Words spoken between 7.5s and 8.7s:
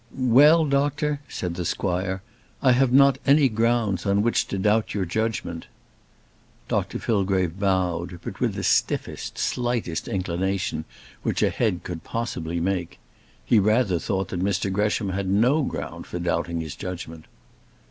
bowed, but with the